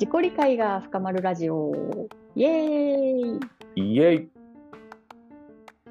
[0.00, 1.72] 自己理解が深まるラジオ。
[2.36, 3.40] イエー
[3.74, 3.94] イ。
[3.94, 4.28] イエイ。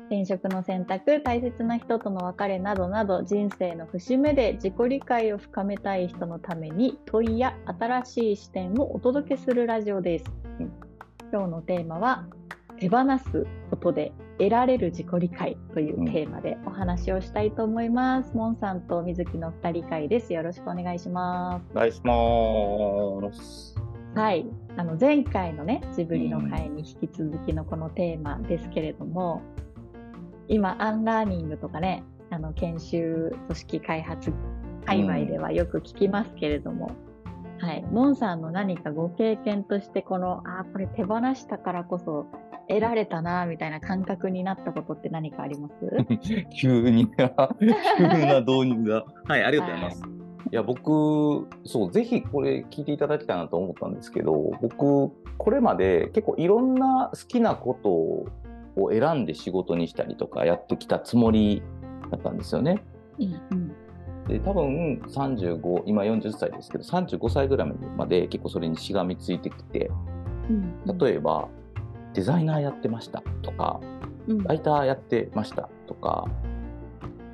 [0.05, 10.25] 転職の選択大切な人との別れなどなど人生の節目で自己理解を深めたい人のために問いや新しい視点をお届けするラジオです、
[10.61, 10.71] うん
[11.29, 12.25] 今日のテーマは
[12.79, 20.31] 手放すことで得られる自己理解というテーマでお話をしたいと思います、モンさんと水木の二人会です。
[20.31, 21.71] よろしくお願いします。
[21.75, 23.86] お願いします。
[24.17, 29.43] はい、あの前回のねジブリの回に引き続きのこのテーマですけれども、
[30.47, 34.33] 今アンラーニングとかねあの研修組織開発
[34.85, 36.91] 界隈ではよく聞きますけれども、
[37.59, 42.25] はい、モンさんの何かご経験としてこのあーこれ手放したからこそ
[42.67, 45.75] 得られたなみたいな感覚になったことって何かあります？
[46.59, 49.05] 急に、 急な導入が。
[49.25, 50.01] はい、ありがとうございます。
[50.01, 50.16] い
[50.51, 61.61] や、僕、そう、ぜひこれ聞いていただきたいなと思ったんですけど、僕、これまで結構いろんな好きなことを選んで仕事にしたりとかやってきたつもり
[62.11, 62.83] だったんですよね。
[63.19, 63.71] うん
[64.27, 69.89] で、多分35、今40歳ですけど、35歳ぐらいまで結構それにしがみついてきて、
[70.49, 70.97] うん。
[70.97, 71.47] 例えば、
[72.13, 73.79] デザイナーやってましたとか、
[74.27, 74.43] うん。
[74.43, 76.25] ライターやってましたとか、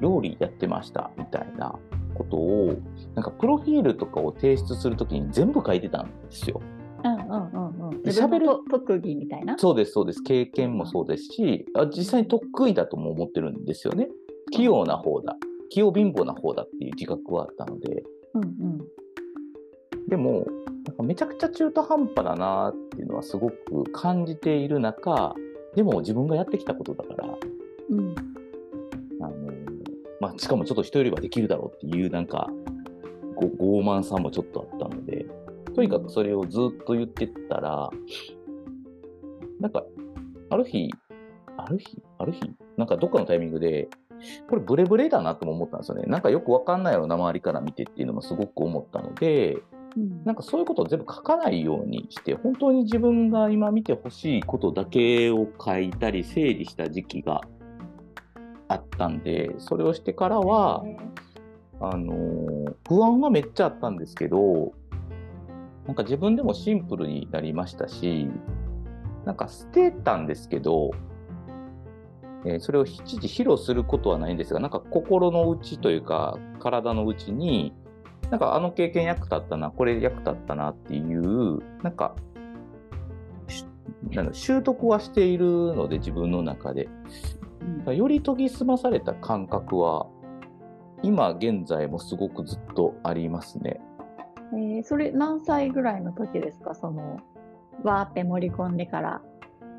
[0.02, 1.80] 料理やってましたみたいな
[2.14, 2.74] ことを、
[3.16, 6.62] なんかプロフィールとかを提出するときに全部書いてたんですよ。
[7.04, 9.58] うんうんうんうんで自分喋るのと特技みたいな？
[9.58, 10.24] そうです、そうです。
[10.24, 14.10] 経験もそうですし、あ実際に得意だとも思ってるんですよね。
[14.52, 15.36] 器用な方だ。
[15.70, 18.04] 器用貧乏な方だっていう自覚はあったので。
[18.36, 18.82] うんうん
[20.06, 20.46] でも、
[20.86, 25.34] なんかめちゃくちゃ中途半端だなっていうのはすごく感じている中、
[25.76, 27.38] でも自分がやってきたことだから、
[27.90, 28.14] うん
[30.24, 32.50] まあ、しかもちょっと人よりはできるだろうっていうなんか
[33.36, 35.26] ご傲慢さもちょっとあったので
[35.76, 37.90] とにかくそれをずっと言ってったら
[39.60, 39.84] なんか
[40.50, 40.90] ある日
[41.58, 42.56] ある日ある日？
[42.78, 43.90] なんかどっかのタイミングで
[44.48, 46.04] これブレブレだなとも思ったんですよね。
[46.08, 49.58] なんかよくわかんないやろな周りから見てっていうのもすごく思ったので
[49.98, 50.24] うん。
[50.24, 57.42] なんかそういうことを全部書かないようにして、本当に自分が今見てほしいことだけを書いたり整理した時期が
[58.74, 60.84] あったんで、それをしてからは、
[61.80, 64.74] あの不安はめっちゃあったんですけど、
[65.86, 68.30] なんか自分でもシンプルになりましたし、
[69.26, 70.92] なんか捨てたんですけど、
[72.46, 77.74] えーそれを一時披露することはないんですが、なんか心の内というか、体の内に、
[78.30, 82.16] なんかあの経験役立ったな、これ役立ったなっていう、なんか、
[84.32, 85.46] 習得はしている
[85.76, 86.90] ので、自分の中で。
[87.64, 90.08] うんだより研ぎ澄まされた感覚は、
[91.02, 93.82] 今現在もすごくずっとありますね。
[94.54, 96.76] えーそれ何歳ぐらいの時ですか？
[96.76, 97.20] その
[97.84, 99.22] わーって盛り込んでから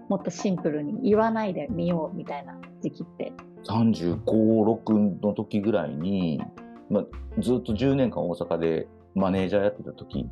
[0.08, 3.32] もっとシンプルに言わないでみようみたいな時期って。
[3.64, 6.42] 35、6の時ぐらいに、
[6.90, 7.04] まあ、
[7.40, 10.28] ずっと10年間大阪でマネージャーやってた時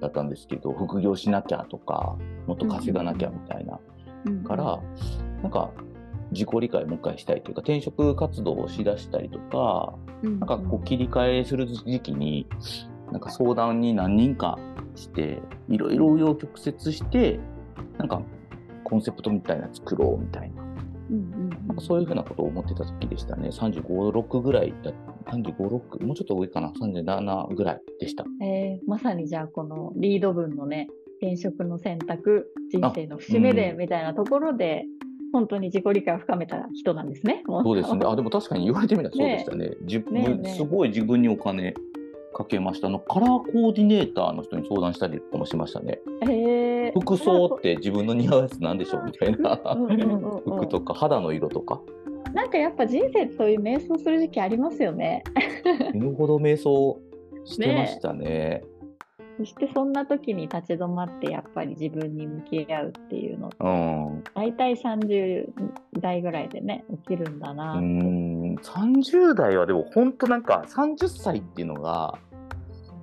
[0.00, 3.80] だったんですけど、副業しなきゃとか、もっと稼がなきゃみたいな。
[4.44, 4.80] から、
[5.42, 5.70] なんか、
[6.32, 12.46] 自己理解をもう一回したいというか、転職活動をしだしたりとか、うん、なんかこう切り替えする時期に、
[13.10, 14.58] なんか相談に何人か
[14.94, 17.38] して、いろいろ紆余曲折して、
[17.98, 18.22] なんか
[18.84, 20.62] コンセプトみたいなの作ろうみたいな、
[21.10, 23.48] うんうんなんかそういうふうなことを思ってた時でしたね。
[23.50, 24.92] 35、6ぐらいだ、
[25.30, 28.24] 35、6、もうちょっと上かな、37ぐらいでした。
[28.42, 30.88] えーまさにじゃあこのリード文のね
[31.22, 33.78] 転職の選択人生の節目でうん。
[33.78, 34.84] みたいなところで、
[35.32, 37.42] 本当に自己理解を深めた人なんですね。
[37.46, 38.04] そうですね。
[38.06, 39.70] あ、でも確かに言われてみたらそうでしたね。
[39.82, 41.74] 自分ねすごい自分にお金
[42.34, 42.88] かけました。
[42.88, 46.00] あのカラーコーディネーターの人に相談したりとかもしましたね。
[46.22, 49.56] えー服装って自分の似合うやつなんでしょうみたいな
[50.44, 51.80] 服とか肌の色とか
[52.34, 55.22] なんかやっぱ人生そういう瞑想する時期ありますよね。
[55.92, 57.00] 死ぬほど瞑想
[57.44, 58.62] してましたね。
[59.38, 63.68] そしてそんな時に立ち止まってやっぱり自分に向き合うっていうのう
[64.18, 64.24] ん。
[64.34, 65.52] 大体30
[66.00, 67.74] 代ぐらいでね起きるんだな。
[67.74, 72.18] うーん30代はでも本当なんか30歳っていうのが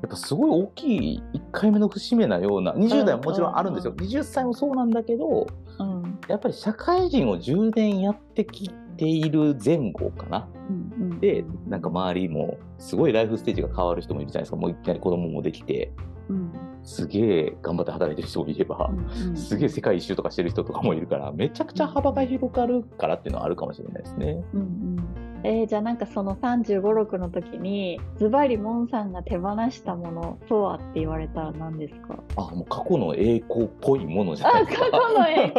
[0.01, 5.47] やっぱすごい大きい1回目の節目なような20代はもちろんあるんですよ、う20歳もそうなんだけど
[5.79, 6.19] うん。
[6.27, 10.47] やっぱり社会人を10年やってきている前後かな。
[10.69, 11.19] うんうん。
[11.19, 14.57] でなんか周りもすごいライフステージが変わる人もいるじゃないですか。
[14.57, 15.91] もういきなり子供もできて
[16.29, 16.51] うん。
[16.83, 19.35] すげえ頑張って働いてる人もいれば、うん。
[19.35, 24.43] すげえ世界一周とかしてる人とかもいるからめちゃくちゃ幅が広がるからっていうのはあるかもしれないですね。
[24.53, 24.99] うんうん。
[25.43, 32.21] えー、じゃあなんかその35、6の時に、ズバリモンさんが手放したものとはって言われたら何ですか？
[32.35, 34.87] あ、もう過去の栄光っぽいものじゃないですか。
[34.87, 35.53] あ、過去の栄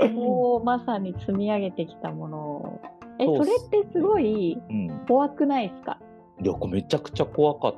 [0.00, 0.10] 光？
[0.18, 2.80] もうまさに積み上げてきたもの。
[3.20, 4.60] え、それってすごい
[5.06, 5.98] 怖くないですか、
[6.38, 7.74] うん、いや、めちゃくちゃ怖かっ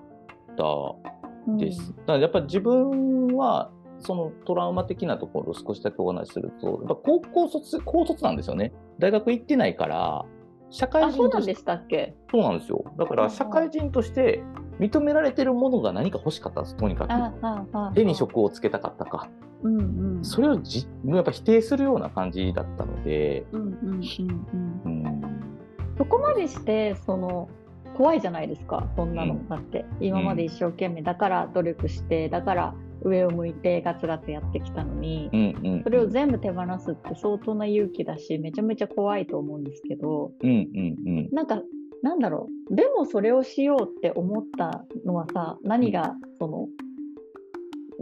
[0.57, 0.65] た
[1.59, 1.91] です。
[1.91, 8.73] うん、だからやっぱ自分は、そのトラウマ的なところを少しだけお話しすると、やっぱ高校卒、高卒なんですよね。
[8.99, 10.25] 大学行ってないから、
[10.71, 11.21] 社会人として。
[11.23, 12.15] そうなんでしたっけ？
[12.31, 12.85] そうなんですよ。
[12.97, 14.43] だから社会人として
[14.79, 17.95] 認められてるものが何か欲しかったんです、とにかく。
[17.95, 19.29] 手に職をつけたかったか。
[19.63, 19.79] うん
[20.17, 23.45] うん、それをじやっぱ否定するような感じだったので。
[25.99, 27.51] そこまでしてその
[28.01, 41.61] 怖いじゃないですかそんなの、だって今まで一生懸命だから努力してだから上を向いてガツガツやってきたのに、うんうん、それを全部手放すって相当な勇気だしめちゃめちゃ怖いと思うんですけど、うんうんうん、なんか
[42.03, 46.69] なんだろうでもそれをしようって思ったのはさ何がその、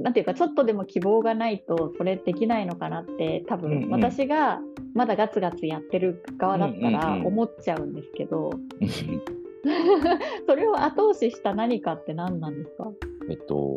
[0.00, 4.60] なんていうかちょっとでも希望がないとそれできないのかなって多分私が
[4.94, 8.50] まだガツガツやってる側だったら思っちゃうんですけど、
[10.46, 12.90] それを後押しした何かって何なんですか？
[13.30, 13.76] えっと、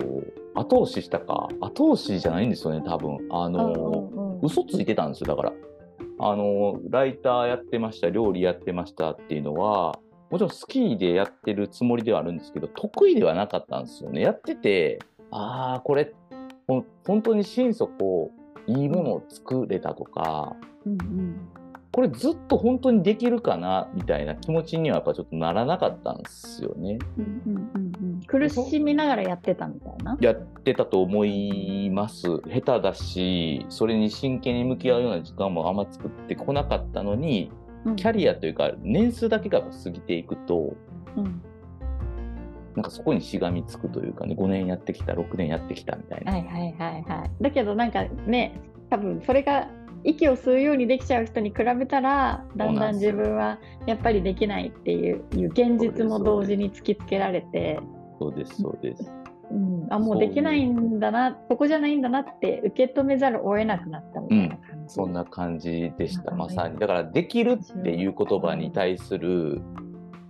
[0.56, 3.20] 後押ししたか、後押しじゃないんですよね、多分。
[3.30, 5.54] あの、うんうん、嘘ついてたんですよ、だから。
[6.20, 10.00] あの、ライターやってました、料理やってましたっていうのは、
[10.30, 14.22] もちろん好きでやってるつもりではあるんですけど、得意ではなかったんですよね。
[14.22, 15.00] やってて、
[15.32, 16.14] ああ、これ、
[16.68, 18.32] 本当に心底
[18.68, 20.56] いいものを作れたとか、
[20.86, 21.36] うんうん、
[21.92, 26.98] これずっと本当にできるかなみたいな気持ちにはやっぱちょっとならなかったんですよね。
[27.18, 32.28] うんうんうんうん、苦しみながらやってたみたいなやってたと思います。
[32.48, 37.52] 下手だしそれに真剣に向き合うような時間もあんま作ってこなかったのに、
[37.84, 40.74] うん、キャリアというか年数だけが過ぎていくと、
[41.18, 41.42] うん、
[42.76, 46.32] なんかそこにしがみつくというかね5年やってきた6年やってきたみたいな。
[46.32, 47.32] はいはいはいはい。
[47.42, 49.68] だけどなんかね多分それが
[50.04, 57.80] 息を吸うようにできちゃう人に比べたらだんだん自分はやっぱりできないっていう現実も同時に突きつけられて。
[58.20, 59.12] そうですそうです、
[59.50, 66.30] うん、あもうできないんだなここじゃないんだなって受け止めざるを得なくなったみたいな感じ、うん、そんな感じでした。
[66.32, 66.78] まさに。
[66.78, 69.64] だからできるっていう言葉に対する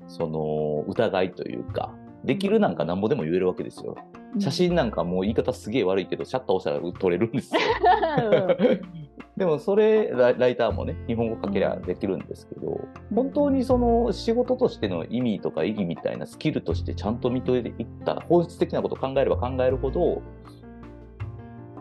[0.07, 3.95] その疑いというかできるなんかなんぼでも言えるわけですよ。
[4.39, 7.59] 写真なんかもう言い方すげえ悪いけどシャッター押したら撮れるんですよ
[9.41, 20.21] でもそれライターもね日本語書けりゃできるんですけど本当にその仕事としての意味とか意義みたいなスキルとしてちゃんと認めていったら本質的なことを考えれば考えるほど、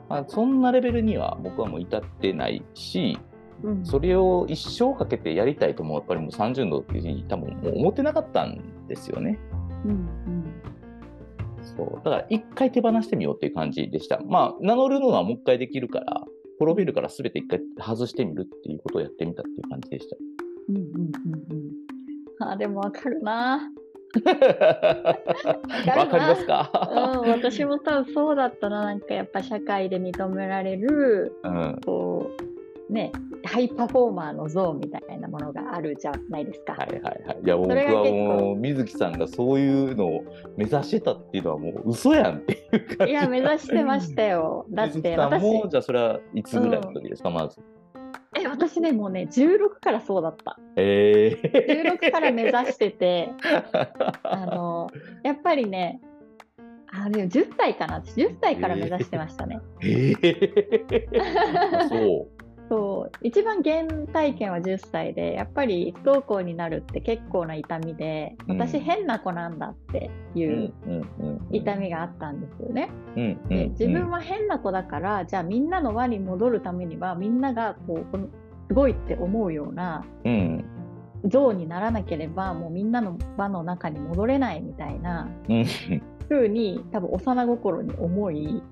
[0.08, 3.18] まあ、そんなレベルには僕はもう至ってないし、
[3.62, 9.38] うん、それを一生かけてやりたいともやっぱりもう30の時に多分もう思ってなかったんですよね。
[9.84, 10.44] うんうん
[11.76, 14.18] そうだから一回手放してみようっていう感じでした。
[14.24, 16.24] まあ名乗るのはもう一回できるから
[16.60, 20.16] プロフィールからすべて一回外してみるっていうことをやってみたっていう感じでした。
[20.68, 20.90] うんうんうん
[22.40, 22.50] うん。
[22.50, 23.72] あ、でもわかるな。
[25.96, 26.70] わかりますか、
[27.22, 28.84] うん、私も多分そうだったな。
[28.84, 32.49] なんかやっぱ社会で認められる、うん、こう、
[32.90, 33.12] ね、
[33.44, 36.74] ハイパフォーマーの像みたいなものがあるじゃないですか。
[36.74, 37.40] はいはいはい。
[37.44, 40.24] いや僕はもう水木さんがそういうのを
[40.56, 43.06] 目指してたっていうのはもう嘘やんっていうか。
[43.06, 44.66] いや目指してましたよ。
[44.70, 47.60] だって私もじゃあそれはいつぐらいの時ですか、うん、まず。
[48.38, 50.58] え私ねもうね16からそうだった。
[50.76, 53.32] えー、16から目指してて
[54.22, 54.90] あの
[55.22, 56.00] やっぱりね
[56.92, 59.60] あでも10歳かな私10歳から目指してましたね。
[59.80, 62.39] えー、そう
[62.70, 70.72] そう一番原体験は10歳でやっぱり不登校になるって結構な痛みで、私変な子なんだっていう
[71.50, 72.90] 痛みがあったんですよね。
[73.48, 78.18] で自分は変な子だからじゃあみんなの輪に戻るためにはみんながこう
[78.68, 80.04] すごいって思うような、
[81.24, 85.28] 像にならなければもうみんなの輪の中に戻れないみたいな
[86.28, 88.62] ふうに多分幼心に思い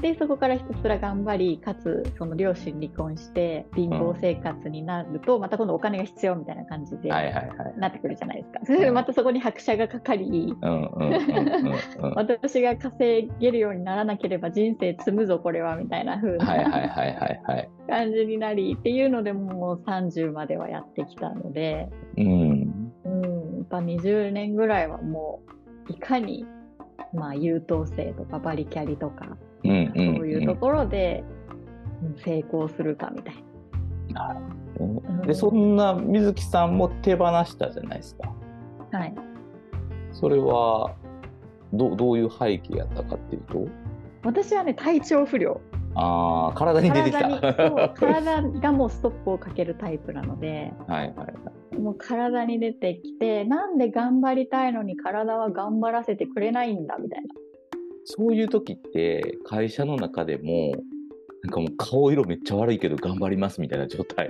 [0.00, 8.60] でそこからひたすら頑張りかつその両親離婚して貧乏生活になると、うん、また今度お金が必要みたいな感じでなってくるじゃないですか。
[8.64, 10.54] それでまたそこに拍車がかかり
[12.14, 16.46] 私が稼げるようにならなければ人生積むぞこれはみたいな風な
[17.88, 25.42] 感じになりっていうのでもう30まではやってきたので、うん、うん、やっぱ20年ぐらいはも
[25.88, 26.46] ういかに
[27.12, 31.24] まあ優等生とかバリキャリとかそういうところで
[32.24, 33.34] 成功するかみたい
[34.12, 34.28] な。
[34.28, 34.40] なる
[34.78, 38.32] ほどねうんでそんな水木さんも手放したじゃないですか。
[38.92, 39.14] はい。
[40.12, 40.94] それは
[41.72, 43.66] どどういう背景やったかっていうと？
[44.22, 45.60] 私はね、体調不良。
[45.96, 47.90] あー体に出てきた。
[47.90, 51.24] 体がもうストップをかけるタイプなので、 はいはいは
[51.72, 51.76] い。
[51.78, 57.28] もう体に出てきて、なんで頑張りたいのに体は頑張らせてくれないんだみたいな。
[58.04, 60.72] そういう時って会社の中でも
[61.42, 64.28] なんかもう顔色めっちゃ悪いけど頑張りますみたいな状態？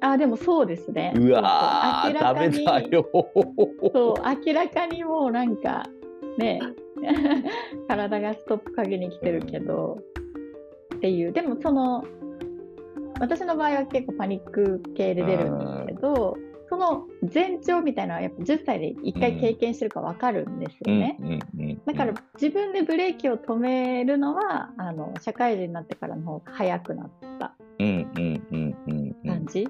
[0.00, 1.12] あ、でもそうですね。
[1.16, 5.84] うわーダメだよそう、明らかにもうなんか、
[6.38, 6.60] ね、
[7.88, 9.98] 体がストップかけに来てるけど、
[11.02, 11.32] っていう。
[11.32, 12.04] でもその、
[13.18, 16.36] 私の場合は結構パニック系で出るんですけど、
[16.68, 21.18] その前兆みたいなのはやっぱ10歳で1回経験してるから分かるんですよね。
[21.86, 27.56] だから自分でブレーキを止めるのは、あの、社会人になってからの方が早くなった
[29.26, 29.68] 感じ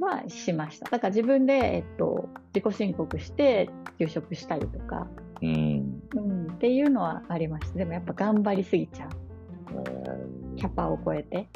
[0.00, 0.88] はしました。
[0.90, 5.06] だから自分で、えっと、自己申告して休職したりとか、
[5.42, 7.78] うんうん、っていうのはありました。
[7.78, 9.10] でもやっぱ頑張りすぎちゃう。
[10.52, 11.48] えーキャパを超えて。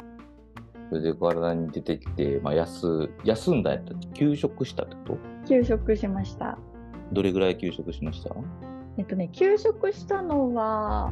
[0.89, 5.47] それで体に出てきて、まあ、休休んだんやったら休職したってこと？
[5.49, 6.57] 休職しました。
[7.11, 8.33] どれぐらい休職しました？
[8.97, 11.11] えっとね、休職したのは、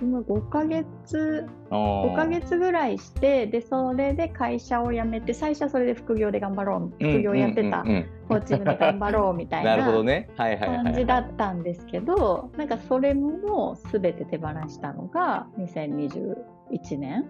[0.00, 2.12] 今5ヶ月、あー。
[2.12, 7.84] 5ヶ月ぐらいして、で、それで会社を辞めて、最初はそれで副業で頑張ろう、副業やってた
[8.28, 10.28] コーチングで頑張ろうみたいな るほどなね。
[10.36, 17.24] はいはいはい、はい、感じだったんですけど、なんかそれも全て手放したのが2021年。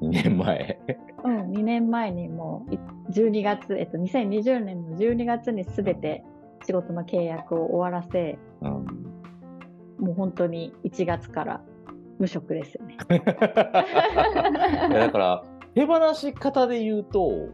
[0.00, 0.78] 2年前。
[1.24, 2.78] うん、2年前にもうい
[3.10, 6.24] 12月、えっと、2020年の12月に全て
[6.64, 8.70] 仕事の契約を終わらせ、うん。
[9.98, 11.60] もう本当に1月から
[12.22, 12.96] 無職ですよね。
[13.08, 13.18] だ
[15.10, 17.48] から手放し方で言うと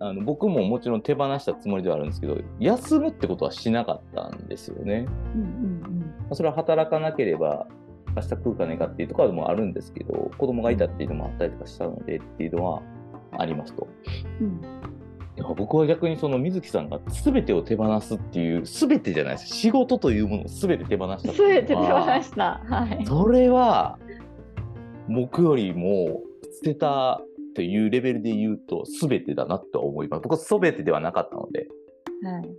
[0.00, 5.06] あの僕ももちろん手放したつもりではあるんですけど休むってことはしなかったんですよね。
[5.34, 5.80] うんうん
[6.18, 7.68] まあそれは働かなければ
[8.16, 12.82] 明日食うかねかっていうところもあるんですけど子供がいたっていうのもあったりとかしたのでっていうのは
[13.38, 13.86] ありますと。
[14.40, 14.60] うん。
[15.56, 21.82] 僕は逆にその水木さんが全てを手放すっていう全てじゃないです仕事というものを全て手放した全て手放
[22.22, 22.60] した。
[22.64, 23.04] はい。
[23.06, 23.98] それは
[25.08, 26.22] 僕よりも
[26.62, 27.20] 捨てた
[27.54, 30.20] というレベルで言うと全てだなとは思います。
[30.22, 31.66] 僕は全てではなかったので、
[32.22, 32.50] はい、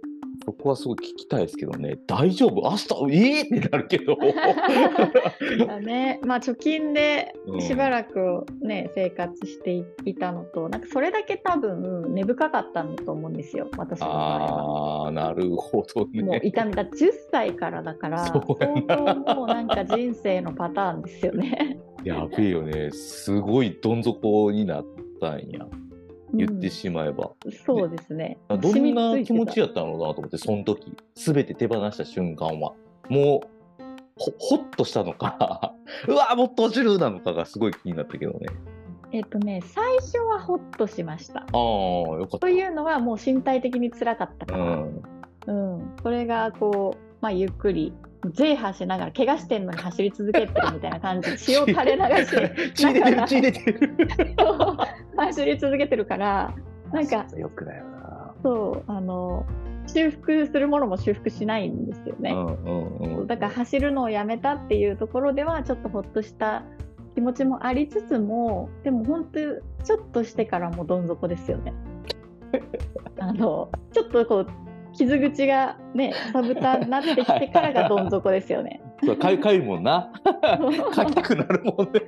[0.46, 2.62] そこはすごい聞きたいですけどね、大丈夫？
[2.63, 2.88] 明日？
[3.12, 4.18] ええってなるけど。
[5.68, 15.03] だね、まあ貯金でうんしばらくね、生活していたのと、なんかそれだけ多分根深かったんだと思うんですよ、私の場合は。
[15.06, 16.24] ああ、なるほどね。
[16.24, 21.79] もう痛みだ10歳からだからそうや相当もうなんか人生のパターンですよね。
[22.03, 22.91] やべえよね。
[22.91, 24.86] すごいどん底になっ
[25.20, 25.65] たんや。
[26.34, 27.32] 言ってしまえば。
[27.46, 28.38] うんそうですね。
[28.48, 32.74] どんな気持ちややったのかなと思って、その時、すべて手放した瞬間は。
[33.10, 33.84] もう、
[34.18, 35.74] ほ、ほっとしたのか、
[36.08, 38.48] うわ、もっと落ちるなのかがすごい気になったけどね。
[39.12, 41.39] えっとね、最初はホッとしました。
[41.39, 42.38] ああ、よかった。
[42.39, 45.01] というのはもう身体的に辛かったから、うん。
[45.48, 45.51] う
[45.82, 47.94] ん、それがこう、まあ、ゆっくり
[48.28, 53.96] ゼーハーしながら怪我してんのに走り続けてるみたいな感じ血を垂れ流して血出てる、血出てる。
[55.16, 56.54] 走り続けてるから
[56.92, 58.34] なんかそうよくないよな。
[58.44, 59.46] そうあの
[59.88, 63.28] 修復するものも修復しないんですよね、うんうんうん。
[63.28, 66.64] だから走るのをやめたっていうところではちょっとほっとした
[67.16, 69.40] 気持ちもありつつもでも本当
[69.84, 71.74] ちょっとしてからもうどん底ですよね
[73.20, 74.48] あのちょっとこう
[75.00, 80.12] 傷口がねさぶたになってきてからがどん底ですよねそうかゆかゆいもんな。
[80.94, 82.01] かきくなるもんね。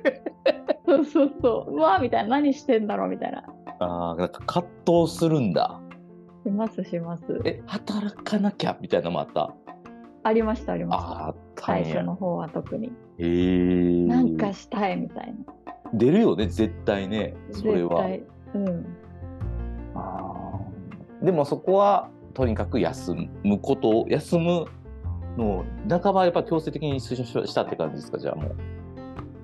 [0.86, 3.42] そうそうそううわーみたいな何してんだろうみたいな
[3.78, 4.68] ああ、なんか葛
[5.04, 5.80] 藤するんだ。
[6.44, 9.54] しますしますえ、働かなきゃみたいなのもあった？
[10.24, 11.84] ありましたありましたああ、あった最。
[11.84, 14.06] 初の方は特にへえ。
[14.06, 17.34] なんかしたいみたいな出るよね、絶対ね。
[17.52, 18.06] それは。
[18.08, 18.86] 絶対うん
[19.94, 24.66] あーでもそこはとにかく休むことを休む
[25.36, 28.56] のを半ばやっぱ強制的に推奨したって感じですかじゃあもう。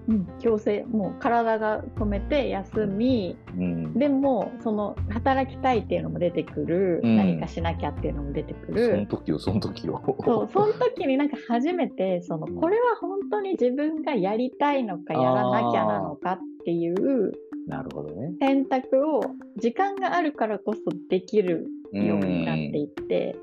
[0.09, 10.01] うん、強制もう体が止めて休みうん、でもその働きたいっていうのも出てくる、うん何かしなきゃっていうのも出てくそのる時をその時を。
[10.25, 17.33] そうその時になんか初めてそのこれは本当に自分がやりたいのかやらなきゃなのかっていう
[17.67, 18.33] なるほどね。
[18.41, 19.21] 選択を
[19.59, 20.81] 時間があるからこそ
[21.11, 23.37] できるようになっていって、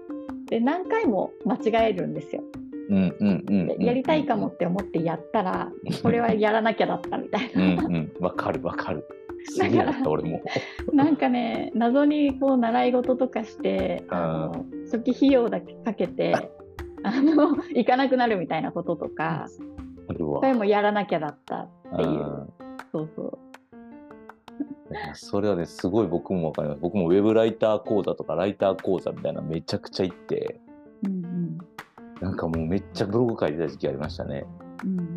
[0.49, 2.43] で何回も間違えるんですよ。
[3.79, 5.71] やりたいかもって思ってやったら
[6.03, 7.83] これはやらなきゃだったみたいうんな。
[7.85, 9.07] うんかるわかる。
[9.47, 10.41] すげえなった俺も。
[10.93, 16.33] なんかね謎にこう習い事とかしてあの初期費用だけかけて
[17.03, 19.47] あの行かなくなるみたいなこととか
[20.07, 22.53] それもやらなきゃだったっていう
[22.91, 23.39] そうそう
[25.13, 26.81] それはね、すごい僕もわかります。
[26.81, 30.59] 僕もウェブライター講座とかライター講座みたいなのめちゃくちゃ行って、
[31.03, 31.57] うんうん
[32.21, 34.45] なんかもうめっちゃブログ書いてた時期ありましたね。
[34.85, 35.07] うんうん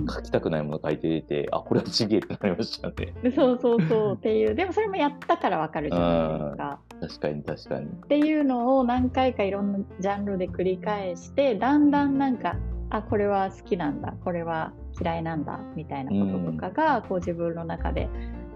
[0.00, 2.94] うん書きたくないもの書いてて、あ、これはちげえってなりましたね。
[3.22, 6.80] でそうそうそうっていうでもそれもやったからわかるじゃないですか。
[7.00, 7.86] 確かに確かに。
[7.86, 12.56] っていうのを何回かいろんなジャンルで繰り返してだんだんなんか
[12.90, 18.08] あこれは好きなんだこれは嫌いなんだみたいなこととかが、こう自分の中で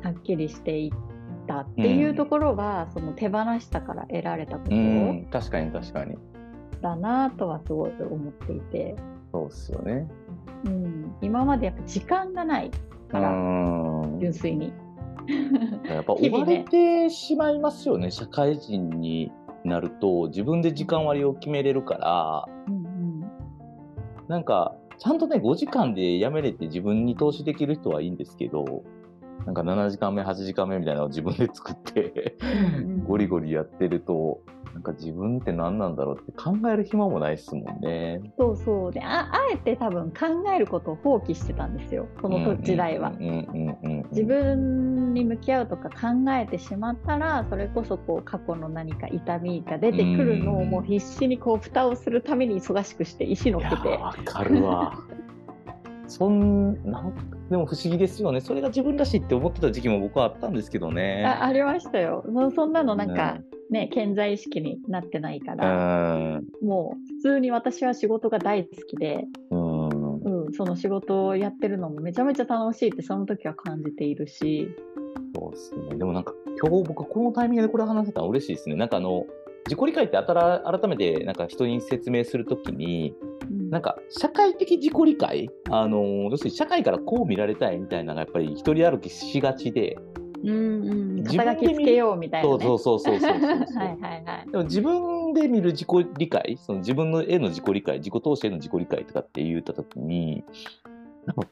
[0.02, 0.90] はっきりしていっ
[1.46, 6.16] たっていうところは、その手放したから得られたことうん、確かに確かに。
[6.80, 8.96] だなとはすごい思っていて、
[9.32, 10.08] そうっすよね。
[10.64, 12.70] うん、今までやっぱ時間がない
[13.08, 13.32] から、う
[14.06, 14.18] ん。
[14.20, 14.72] 純粋に。
[15.84, 18.10] やっぱ 追われてしまいますよね。
[18.10, 19.30] 社会人に
[19.64, 22.92] なると自分で時間割を決めれるから、うんうん
[24.28, 28.82] なんか、ちゃんとね、5時間で辞めれて自分に投資できる人はいいんですけど、
[29.46, 32.36] なんか7時間目、8時間目みたいなのを自分で作って、
[33.06, 34.40] ゴリゴリやってると、
[34.72, 38.20] なんか自分って何なんだろうって考える暇もないっすもんね。
[38.38, 43.10] そうそうでああえて多分考えることを放棄してたんですよこの時代は。
[43.10, 54.98] うんうんうんうん自分に向き合うとか考えてしまったらそれこそこう過去の何か痛みが出てくるのをうんもう必死にこう蓋をするために忙しくして石乗っいやけてーわかるわ。
[56.12, 57.14] そんなん
[57.50, 58.40] でも不思議ですよね。
[58.40, 61.24] それが自分らしいって思ってた時期も僕はあったんですけどね。
[61.26, 63.38] あありましたよそそんなのなんか
[63.70, 66.06] ね健在意識になってないかうら
[66.38, 66.44] ん。
[66.62, 70.18] もう普通に私は仕事が大好きで、うん。
[70.22, 74.68] うん、その仕事をやってるのもめちゃめちゃ楽しいってその時は感じているし
[75.34, 75.96] そうですね。
[75.96, 78.76] でもなんか今日僕このタイミングでこれ話せたら嬉しいですね。
[78.76, 79.24] なんかあの、
[79.66, 83.14] 自己理解ってあたら改めてなんか人に説明するときに、
[83.50, 83.70] うん。
[83.70, 85.50] なんか社会的自己理解？
[85.70, 89.96] あの、要するに社会からこう見られたいみたいなのがやっぱり一人歩きしがちで、
[90.44, 92.64] うんうん、自分で見肩書きつけようみたいな、ね。
[92.64, 93.48] そうそうそうそうそうそう。
[93.78, 94.50] はいはいはい。
[94.50, 100.44] でも自分で見る自己理解、その自分の絵の自己理解、自己投資への自己理解とかって言ったときに、
[101.26, 101.48] なんか、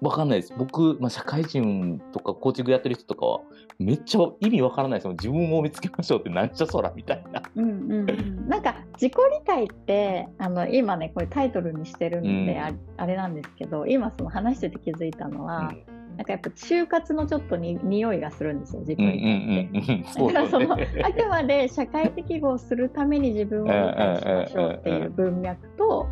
[0.00, 0.54] わかんないです。
[0.56, 3.40] 僕、まあ、社会人とかコーチングやってる人とかは、
[3.78, 5.12] めっちゃ意味わからないですよ。
[5.12, 7.42] 自分を見つけましょうってなんちゃそらみたいな。
[7.54, 15.72] うんうんうん、なんか自己理解ってあの今ねこれタイトルにしてるんで、うんああれなんですけど今その話してて気づいたのは、
[16.16, 19.70] なんかやっぱ就活のちょっとに匂いがするんですよ自己うんうん。
[19.72, 20.74] うんだからその。
[20.74, 20.76] あ
[21.12, 26.06] くまで社会適合するために自分を理解しましょうっていう文脈と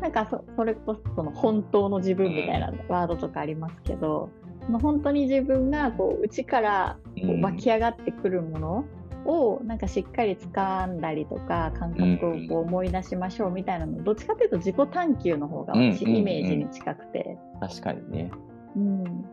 [0.00, 4.30] なんかそそれこそその本当の自分みたいなワードとかありますけど、
[4.66, 8.84] その本当に自分がこう内からこう湧き上がってくるもの
[9.24, 17.38] をなんかしっかり掴んだりとか感覚をこう思い出しましょうみたいなのどっちかというと自己探求の方が私うんうんうんイメージに近くて。
[17.60, 18.30] 確かにね。
[18.76, 19.24] うん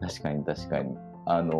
[0.00, 0.96] 確かに確かに。
[1.26, 1.52] あの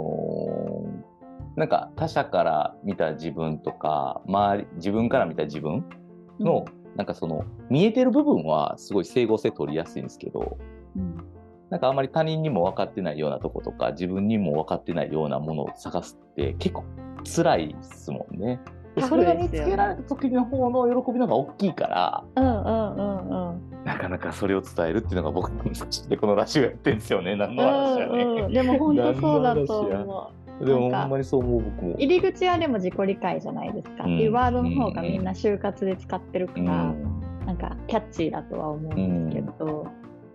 [1.08, 1.12] ー
[1.56, 5.84] なんか他者から見た自分とか、周り、自分から見た自分
[6.40, 6.64] の、
[6.96, 10.58] なんかその、見えてる部分はすごい整合性取りやすいんですけど、
[10.96, 11.24] うん
[11.70, 16.84] なんかあんまり他人にも分かってないようなとことか、自分にも分かってないようなものを探すって結構
[17.24, 18.60] 辛いですもんね。
[19.00, 25.64] それが見つけられた時の方の喜びの方が大きいから、うんうんうんうんなかなかそれを伝えるっていうのが僕の
[26.08, 27.34] で、このラジオやってるんですよね。
[27.34, 28.22] 何の話やね。
[28.22, 30.41] うんうん、でも本当そうだと思う。
[30.60, 31.94] でもほんまにそう思う僕も。
[31.98, 34.14] 入り口はでも自己理解じゃないですか、うん。
[34.14, 37.22] っていうワードの方がみんな就活で使ってるかうら、ん。
[37.46, 39.86] なんかキャッチーだとは思うんですけど、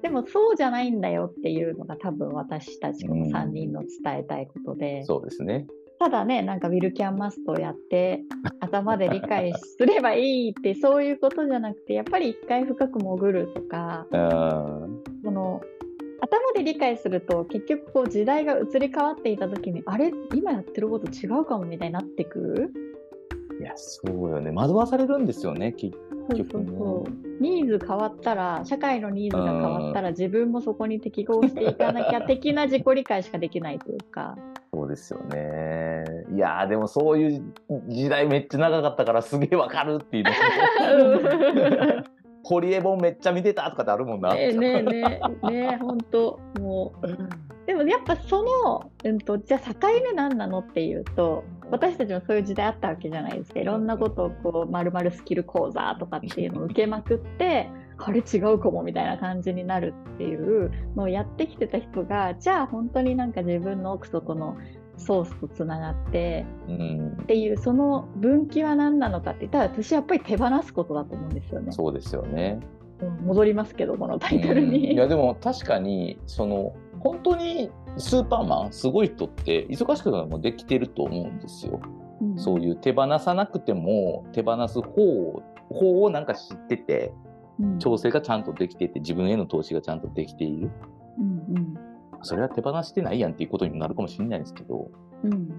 [0.01, 5.67] でもそうじゃないんだよっていうのが多分私たちこの3人の伝えたいことで、そうですね。
[5.99, 8.21] ただねなんかウィルキャンマストをやって
[8.61, 14.05] 頭で理解すればいいってそういうことじゃなくてやっぱり一回深く潜るとか
[16.29, 20.11] 頭で理解すると結局こう時代が移り変わっていた時にあれ？
[20.35, 22.71] 今やってること違うかもみたいになってく？
[23.59, 24.51] いや、そうよね。
[24.51, 25.97] 惑わされるんですよね、結
[26.29, 27.41] そうそうそう。
[27.41, 34.37] ニーズ変わったら社会のニーズが変わったら自分もそこに適合していかなきゃ 的な自己理解しかできないというか。
[34.73, 36.03] そうですよね。
[36.35, 37.53] いやーでもそういう
[37.87, 40.29] 時代めっちゃ長かったからすげえわかるっていうの。
[42.47, 44.33] ホリエモンめっちゃ見てたとかってあるもんな。
[44.33, 47.07] ねえねえねえ本当もう。
[47.65, 53.59] でもやっぱその、うん、とじゃあ境目何なのっていうと私たちもそういう時代あったわけじゃないですか。
[53.59, 64.55] いろんなことをこうまるまるスキル講座とかっていうのを受けまくってあれ違うかもみたいな感じになるっていうのをやってきてた人がじゃあ本当になんか自分の奥底の
[64.97, 71.71] ソースとつながってうんっていうその分岐は何なのかって言ったら私はやっぱり手放すことだと思うんですよね。
[71.71, 72.59] そうですよね。
[73.01, 74.93] うん戻りますけどこのタイトルうんに。
[74.93, 81.79] いやでも確かにその本当にスーパーマンすごい人って忙しくてもできてると思うんですよ。
[82.21, 87.13] うんそういう手放さなくても手放す方を方をなんか知ってて
[87.59, 90.71] うん調整がちゃんとできてて自分への投資がちゃんとできている。
[91.19, 91.86] うん
[92.27, 94.91] それは手放してないやんっていうことにもなるかもしれないですけど
[95.23, 95.33] うん。
[95.33, 95.51] うん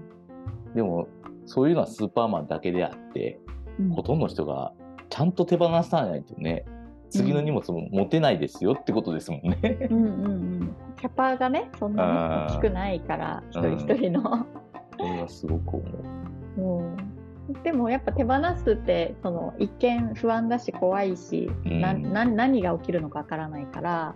[0.75, 1.07] でも
[1.47, 3.39] そういうのはスーパーマンだけであって
[3.79, 3.89] うん。
[3.89, 4.71] ほとんどの人が
[5.09, 6.65] ちゃんと手放さないとね
[7.09, 9.87] 次の荷物も持てないですよってことですもんね。
[9.89, 10.27] うんうんう
[10.65, 10.75] ん。
[10.95, 14.45] キャパがねそんなに大きくないから一人一人の。
[14.97, 15.85] それはすごく思
[16.57, 16.83] う。
[17.51, 17.51] う。
[17.51, 22.13] んでもやっぱ手放すってその一見不安だし怖いし、うん。
[22.13, 24.15] 何が起きるのかわからないから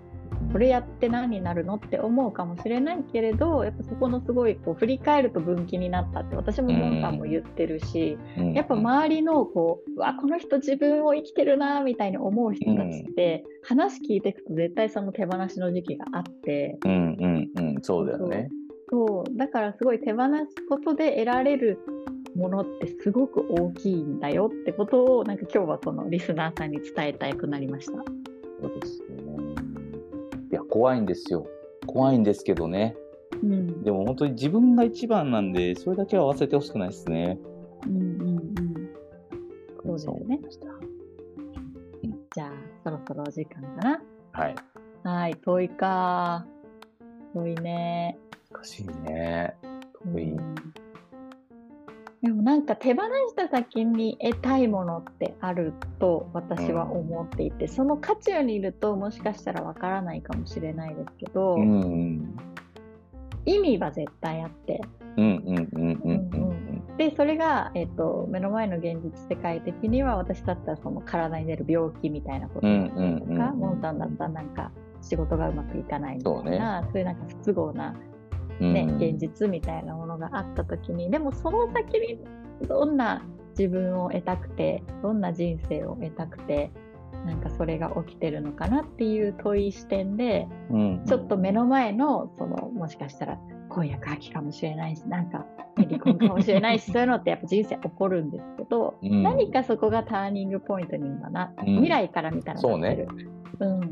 [0.54, 16.78] これやって何になるのって思うかもしれないけれどやっぱそこのすごいこう振り返ると分岐になったって私もモンさんも言ってるし、うんやっぱ周りのこううわこの人自分を生きてるなみたいに思う人たちって、話聞いていくと絶対その手放しの時期があって。
[16.86, 18.50] うんうんうん、そうだよね。
[18.92, 21.80] そうだからすごい手放すことで得られる
[22.36, 27.94] ものってすごく大きいんだよってことをなんか今日はこのリスナーさんに伝えたくなりました。
[27.94, 29.33] そうですよね。
[30.54, 31.48] いや、怖いんですよ。
[31.88, 32.96] 怖いんですけどね。
[33.42, 37.40] うん、でも本当に自分が一番なんで、それだけは忘れてほしくないですね。
[37.88, 38.38] うんうん
[39.84, 40.70] うんそうですね
[42.34, 42.52] じゃあ
[42.84, 44.02] そろそろお時間かな。
[44.32, 44.56] はい。
[45.04, 46.46] はい遠いか
[47.34, 48.20] 遠いね。
[48.52, 49.56] 難しいね。
[50.06, 50.32] 遠い。
[50.32, 50.56] うん
[52.24, 62.38] でもなんか手放した先に得たいものってあると私は思っていて、その渦中にいるともしかしたらわからないかもしれないですけど、うんうん。
[63.46, 64.80] 意味は絶対あって
[65.18, 72.90] うんうんうんうんうんでそれが、えっと目の前の現実世界的には私だったらその体に出る病気みたいなことうん。
[72.90, 78.13] とうんうんうんか、モンさんだったらなんか仕事がうまくいかないみたいなそう,、いうなんか不都合な、うん。
[78.60, 82.20] ね現実みたいなものがあった時にでもその先に
[82.68, 83.24] どんな
[83.58, 86.72] 自分を得たくてどんな人生を得たくて
[87.26, 91.06] なんかそれが起きてるのかなっていう問い視点でうん。
[91.06, 93.38] ちょっと目の前のそのもしかしたら
[93.70, 95.46] 婚約破棄かもしれないしなんか
[95.78, 103.32] ね離婚かもしれないし そういうのってやっぱ人生起こるんですけど、うん何かそこがターニングポイントに今な、うん未来から見たらそうねなってる。
[103.60, 103.80] うん。
[103.80, 103.88] だ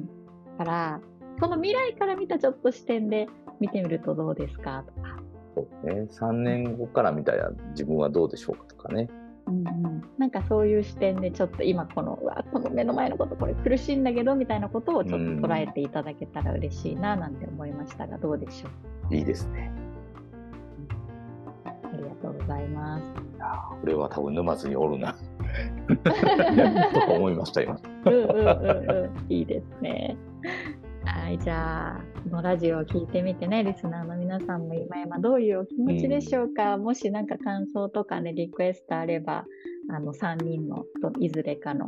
[0.58, 1.02] から
[1.42, 3.28] その未来から見たちょっと視点で
[3.60, 4.84] 見てみるとどうですか？
[4.88, 5.18] とか。
[5.56, 6.08] そうね。
[6.10, 9.10] 3年後から見たら自分はどうでしょうかとかね。
[9.48, 18.68] うんうん、なんかそういう視点でちょっと今このうわこの目の前のことこれ苦しいんだけどみたいなことをちょっと捉えていただけたら嬉しいななんて思いましたがどうでしょ
[19.10, 19.16] う？
[19.16, 19.72] いいですね。
[21.66, 23.04] ありがとうございます。
[23.82, 25.16] これは多分沼津におるな。
[26.94, 27.80] とか思いました、今。
[28.06, 30.16] うんうんうんうん、いいですね。
[31.06, 39.46] はい、じゃあ、このラジオを聞いてみてね、リスナーの皆さんも今今どういうお気持ちでしょうか、もしなんか感想とかね、リクエストあれば、
[39.90, 41.88] あの、3人のといずれかの、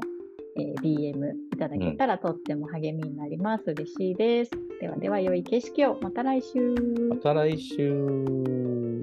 [0.58, 3.64] えー DM いただけたらとっても励みになります。
[3.72, 4.52] 嬉しいです。
[4.82, 6.00] ではでは、良い景色を。
[6.02, 6.76] また来週。
[7.10, 9.02] また来週。